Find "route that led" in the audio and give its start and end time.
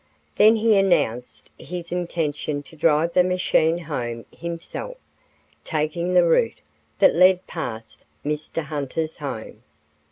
6.25-7.45